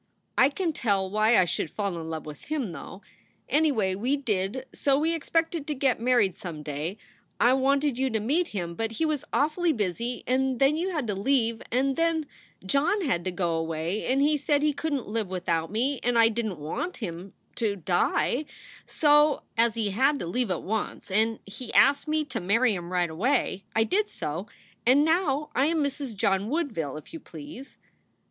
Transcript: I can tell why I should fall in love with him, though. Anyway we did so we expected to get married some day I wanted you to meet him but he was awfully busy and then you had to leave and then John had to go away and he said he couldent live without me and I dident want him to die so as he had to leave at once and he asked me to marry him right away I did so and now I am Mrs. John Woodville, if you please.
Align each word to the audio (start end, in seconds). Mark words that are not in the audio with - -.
I 0.35 0.49
can 0.49 0.73
tell 0.73 1.07
why 1.11 1.37
I 1.37 1.45
should 1.45 1.69
fall 1.69 1.95
in 1.95 2.09
love 2.09 2.25
with 2.25 2.45
him, 2.45 2.71
though. 2.71 3.03
Anyway 3.47 3.93
we 3.93 4.17
did 4.17 4.65
so 4.73 4.97
we 4.97 5.13
expected 5.13 5.67
to 5.67 5.75
get 5.75 5.99
married 6.01 6.39
some 6.39 6.63
day 6.63 6.97
I 7.39 7.53
wanted 7.53 7.99
you 7.99 8.09
to 8.09 8.19
meet 8.19 8.47
him 8.47 8.73
but 8.73 8.93
he 8.93 9.05
was 9.05 9.23
awfully 9.31 9.71
busy 9.73 10.23
and 10.25 10.59
then 10.59 10.75
you 10.75 10.89
had 10.89 11.05
to 11.05 11.13
leave 11.13 11.61
and 11.71 11.97
then 11.97 12.25
John 12.65 13.01
had 13.01 13.23
to 13.25 13.31
go 13.31 13.51
away 13.55 14.07
and 14.11 14.23
he 14.23 14.37
said 14.37 14.63
he 14.63 14.73
couldent 14.73 15.07
live 15.07 15.27
without 15.27 15.69
me 15.69 15.99
and 16.01 16.17
I 16.17 16.29
dident 16.29 16.57
want 16.57 16.97
him 16.97 17.33
to 17.57 17.75
die 17.75 18.45
so 18.87 19.43
as 19.55 19.75
he 19.75 19.91
had 19.91 20.17
to 20.17 20.25
leave 20.25 20.49
at 20.49 20.63
once 20.63 21.11
and 21.11 21.37
he 21.45 21.71
asked 21.75 22.07
me 22.07 22.25
to 22.25 22.39
marry 22.41 22.73
him 22.73 22.91
right 22.91 23.07
away 23.11 23.65
I 23.75 23.83
did 23.83 24.09
so 24.09 24.47
and 24.83 25.05
now 25.05 25.51
I 25.53 25.67
am 25.67 25.83
Mrs. 25.83 26.15
John 26.15 26.49
Woodville, 26.49 26.97
if 26.97 27.13
you 27.13 27.19
please. 27.19 27.77